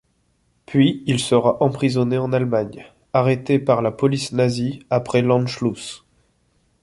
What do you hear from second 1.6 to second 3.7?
emprisonné en Allemagne, arrêté